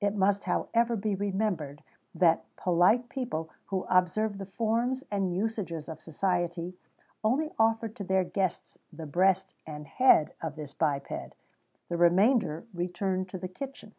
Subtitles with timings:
[0.00, 1.84] [XVII 45] It must, however, be remembered
[2.16, 6.74] that polite people, who observed the forms and usages of society,
[7.22, 11.36] only offered to their guests the breast and head of this biped;
[11.88, 13.94] the remainder returned to the kitchen.